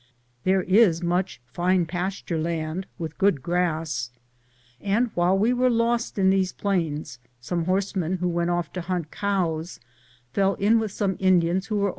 [0.45, 4.09] There is much very fine pasture land, with good grass.
[4.81, 9.11] And while we were lost in these plains, some horsemen who went off to hunt
[9.11, 9.79] cows
[10.33, 11.89] fell in with some Indians who also